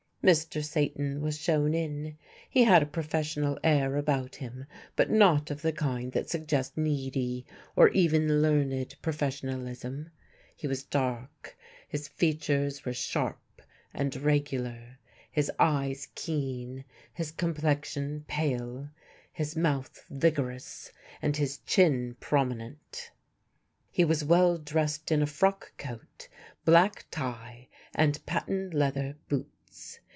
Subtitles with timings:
[0.23, 0.63] Mr.
[0.63, 2.15] Satan was shown in.
[2.47, 7.43] He had a professional air about him, but not of the kind that suggests needy
[7.75, 10.11] or even learned professionalism.
[10.55, 11.57] He was dark;
[11.89, 13.63] his features were sharp
[13.95, 14.99] and regular,
[15.31, 18.89] his eyes keen, his complexion pale,
[19.33, 23.09] his mouth vigorous, and his chin prominent.
[23.89, 26.27] He was well dressed in a frock coat,
[26.63, 29.97] black tie, and patent leather boots.